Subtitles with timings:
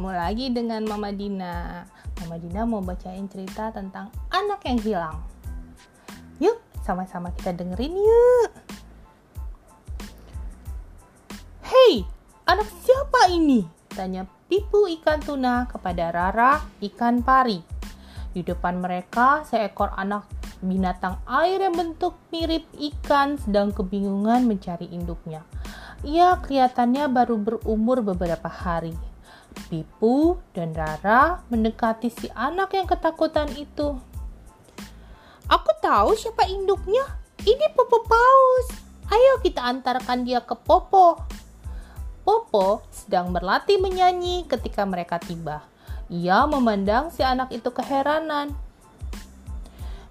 [0.00, 1.84] ketemu lagi dengan Mama Dina.
[2.24, 5.20] Mama Dina mau bacain cerita tentang anak yang hilang.
[6.40, 8.48] Yuk, sama-sama kita dengerin yuk.
[11.68, 12.08] Hei,
[12.48, 13.60] anak siapa ini?
[13.92, 17.60] Tanya Pipu ikan tuna kepada Rara ikan pari.
[18.32, 20.24] Di depan mereka, seekor anak
[20.64, 25.44] binatang air yang bentuk mirip ikan sedang kebingungan mencari induknya.
[26.08, 29.09] Ia kelihatannya baru berumur beberapa hari.
[29.70, 33.98] Pipu dan Rara mendekati si anak yang ketakutan itu.
[35.50, 37.02] Aku tahu siapa induknya.
[37.42, 38.66] Ini Popo Paus.
[39.10, 41.18] Ayo kita antarkan dia ke Popo.
[42.22, 45.66] Popo sedang berlatih menyanyi ketika mereka tiba.
[46.10, 48.54] Ia memandang si anak itu keheranan.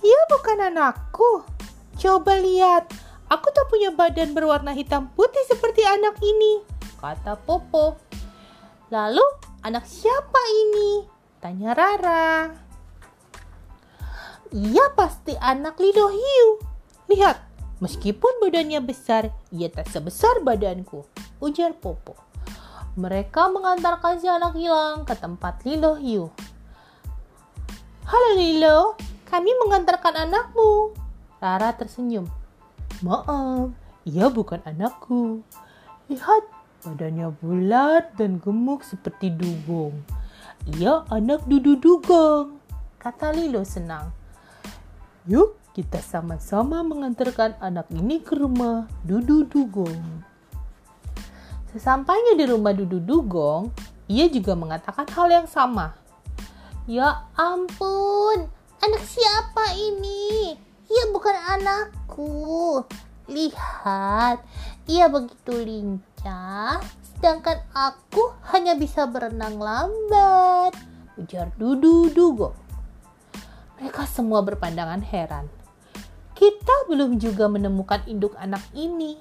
[0.00, 1.44] Ia bukan anakku.
[1.96, 2.92] Coba lihat,
[3.32, 6.60] aku tak punya badan berwarna hitam putih seperti anak ini,
[7.00, 8.05] kata Popo.
[8.86, 9.26] Lalu,
[9.66, 11.02] anak siapa ini?
[11.42, 12.54] Tanya Rara.
[14.54, 16.62] Ia pasti anak Lido Hiu.
[17.10, 17.34] Lihat,
[17.82, 21.02] meskipun badannya besar, ia tak sebesar badanku,
[21.42, 22.14] ujar Popo.
[22.94, 26.30] Mereka mengantarkan si anak hilang ke tempat Lilo Hiu.
[28.06, 28.94] Halo Lilo,
[29.26, 30.94] kami mengantarkan anakmu.
[31.42, 32.30] Rara tersenyum.
[33.02, 33.74] Maaf,
[34.06, 35.42] ia bukan anakku.
[36.06, 39.96] Lihat, Badannya bulat dan gemuk seperti dugong.
[40.66, 42.58] Ia anak Dudu Dugong,
[42.98, 44.10] kata Lilo senang.
[45.30, 50.26] Yuk kita sama-sama mengantarkan anak ini ke rumah Dudu Dugong.
[51.70, 53.70] Sesampainya di rumah Dudu Dugong,
[54.10, 55.94] ia juga mengatakan hal yang sama.
[56.90, 58.50] Ya ampun,
[58.82, 60.58] anak siapa ini?
[60.90, 62.82] Ia bukan anakku.
[63.26, 64.38] Lihat,
[64.86, 70.78] ia begitu lincah, sedangkan aku hanya bisa berenang lambat.
[71.18, 72.54] Ujar Dudu Dugo.
[73.82, 75.50] Mereka semua berpandangan heran.
[76.38, 79.18] Kita belum juga menemukan induk anak ini.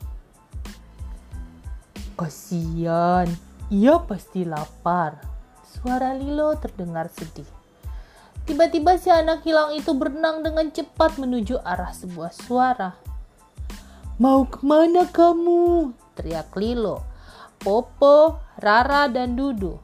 [2.14, 3.26] Kasian,
[3.74, 5.18] ia pasti lapar.
[5.66, 7.48] Suara Lilo terdengar sedih.
[8.46, 13.15] Tiba-tiba si anak hilang itu berenang dengan cepat menuju arah sebuah suara.
[14.16, 15.92] Mau ke mana kamu?
[16.16, 17.04] Teriak Lilo.
[17.60, 19.76] Popo, Rara, dan Dudu.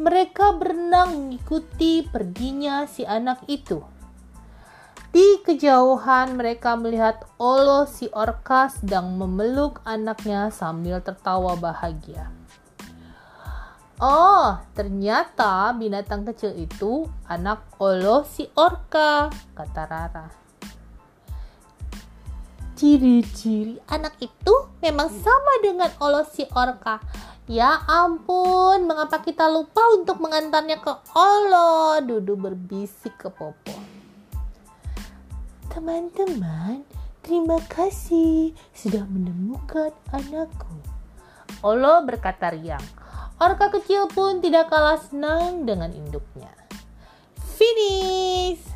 [0.00, 3.84] Mereka berenang mengikuti perginya si anak itu.
[5.12, 12.32] Di kejauhan mereka melihat Olo si orka sedang memeluk anaknya sambil tertawa bahagia.
[14.00, 20.47] Oh, ternyata binatang kecil itu anak Olo si orka, kata Rara.
[22.78, 27.02] Ciri-ciri anak itu memang sama dengan Olosi Orka.
[27.50, 31.98] Ya ampun, mengapa kita lupa untuk mengantarnya ke Olo?
[32.06, 33.74] Dudu berbisik ke Popo.
[35.74, 36.86] Teman-teman,
[37.26, 40.78] terima kasih sudah menemukan anakku.
[41.66, 42.86] Olo berkata riang.
[43.42, 46.54] Orka kecil pun tidak kalah senang dengan induknya.
[47.58, 48.67] Finish!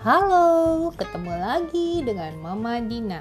[0.00, 3.20] Halo, ketemu lagi dengan Mama Dina.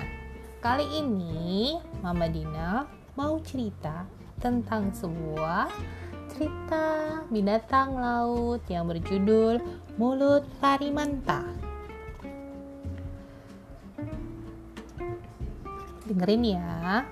[0.63, 2.87] Kali ini Mama Dina
[3.19, 4.07] mau cerita
[4.39, 5.67] tentang sebuah
[6.31, 9.59] cerita binatang laut yang berjudul
[9.99, 11.43] Mulut Parimanta.
[16.07, 17.03] Dengerin ya.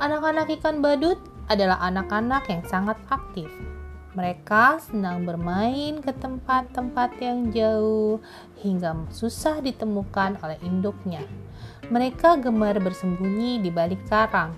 [0.00, 3.52] Anak-anak ikan badut adalah anak-anak yang sangat aktif
[4.16, 8.24] mereka senang bermain ke tempat-tempat yang jauh
[8.64, 11.20] hingga susah ditemukan oleh induknya.
[11.92, 14.56] Mereka gemar bersembunyi di balik karang.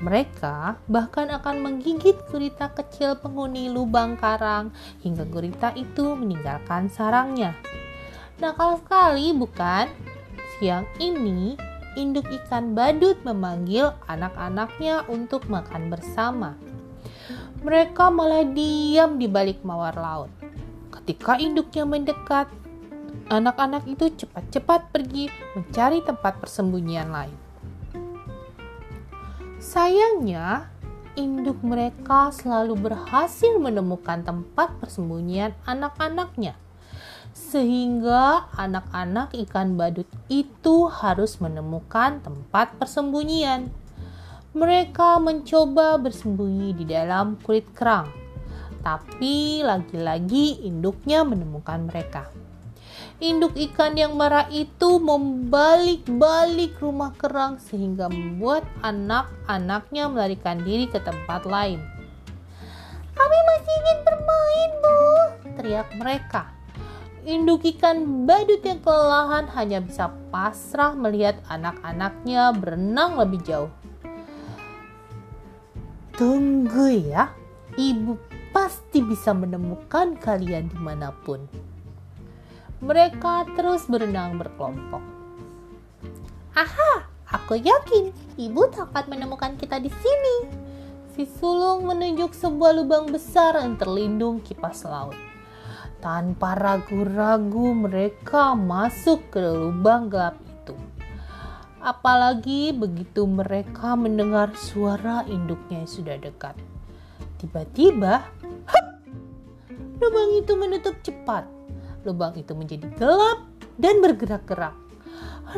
[0.00, 4.72] Mereka bahkan akan menggigit gurita kecil penghuni lubang karang
[5.04, 7.56] hingga gurita itu meninggalkan sarangnya.
[8.40, 9.88] Nakal sekali, bukan?
[10.56, 11.56] Siang ini,
[11.96, 16.56] induk ikan badut memanggil anak-anaknya untuk makan bersama
[17.66, 20.30] mereka malah diam di balik mawar laut.
[20.94, 22.46] Ketika induknya mendekat,
[23.26, 25.26] anak-anak itu cepat-cepat pergi
[25.58, 27.34] mencari tempat persembunyian lain.
[29.58, 30.70] Sayangnya,
[31.18, 36.54] induk mereka selalu berhasil menemukan tempat persembunyian anak-anaknya.
[37.34, 43.74] Sehingga anak-anak ikan badut itu harus menemukan tempat persembunyian.
[44.56, 48.08] Mereka mencoba bersembunyi di dalam kulit kerang,
[48.80, 52.32] Tapi lagi-lagi induknya menemukan mereka.
[53.20, 61.44] Induk ikan yang marah itu membalik-balik rumah kerang sehingga membuat anak-anaknya melarikan diri ke tempat
[61.44, 61.76] lain.
[63.12, 64.96] Kami masih ingin bermain, Bu,
[65.60, 66.48] teriak mereka.
[67.28, 73.68] Induk ikan badut yang kelelahan hanya bisa pasrah melihat anak-anaknya berenang lebih jauh.
[76.16, 77.28] Tunggu ya,
[77.76, 78.16] ibu
[78.48, 81.44] pasti bisa menemukan kalian di mana pun.
[82.80, 85.04] Mereka terus berenang berkelompok.
[86.56, 90.36] Aha, aku yakin ibu dapat menemukan kita di sini.
[91.12, 95.20] Si sulung menunjuk sebuah lubang besar yang terlindung kipas laut.
[96.00, 100.45] Tanpa ragu-ragu mereka masuk ke lubang gelap.
[101.80, 106.56] Apalagi begitu mereka mendengar suara induknya yang sudah dekat.
[107.36, 108.24] Tiba-tiba,
[110.00, 111.56] lubang itu menutup cepat
[112.06, 113.42] lubang itu menjadi gelap
[113.74, 114.78] dan bergerak-gerak.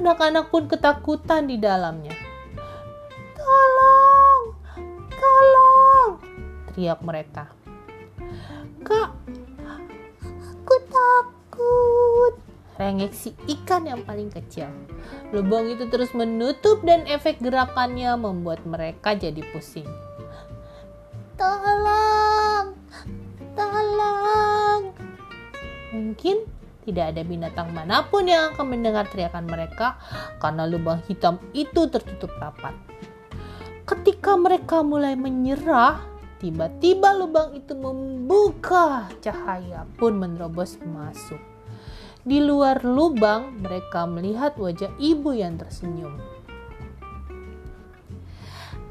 [0.01, 2.17] Anak-anak pun ketakutan di dalamnya.
[3.37, 4.43] Tolong,
[5.13, 6.11] tolong,
[6.73, 7.53] teriak mereka.
[8.81, 9.13] Kak,
[12.89, 14.73] Rengek si ikan yang paling kecil.
[15.29, 19.85] Lubang itu terus menutup dan efek gerakannya membuat mereka jadi pusing.
[21.37, 22.73] Tolong,
[23.53, 24.89] tolong,
[25.93, 26.49] Mungkin
[26.89, 30.01] tidak ada binatang mana pun yang akan mendengar teriakan mereka
[30.41, 32.73] karena lubang hitam itu tertutup rapat.
[33.85, 36.01] Ketika mereka mulai menyerah,
[36.41, 41.48] tiba-tiba lubang itu membuka, cahaya pun menerobos masuk.
[42.27, 46.19] Di luar lubang, mereka melihat wajah ibu yang tersenyum.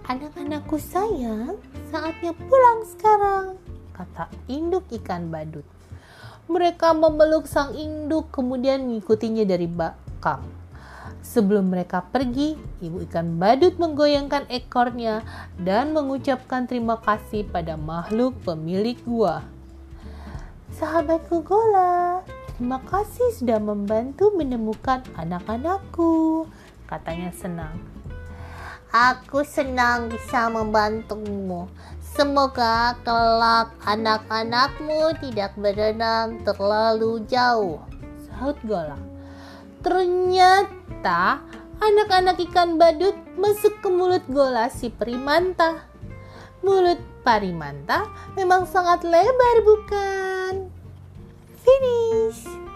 [0.08, 1.60] Anak-anakku sayang,
[1.92, 3.60] saatnya pulang sekarang,
[3.92, 5.68] kata induk ikan badut.
[6.48, 10.48] Mereka memeluk sang induk kemudian mengikutinya dari belakang.
[11.20, 15.28] Sebelum mereka pergi, ibu ikan badut menggoyangkan ekornya
[15.60, 19.44] dan mengucapkan terima kasih pada makhluk pemilik gua.
[20.72, 22.24] Sahabatku Gola,
[22.58, 26.50] terima kasih sudah membantu menemukan anak-anakku,
[26.90, 27.78] katanya senang.
[28.90, 31.70] Aku senang bisa membantumu.
[32.02, 37.78] Semoga kelak anak-anakmu tidak berenang terlalu jauh.
[38.26, 38.98] Sahut Gola.
[39.86, 41.46] Ternyata
[41.78, 45.86] anak-anak ikan badut masuk ke mulut Gola si Primanta.
[46.66, 50.77] Mulut Parimanta memang sangat lebar bukan?
[51.68, 52.67] finish.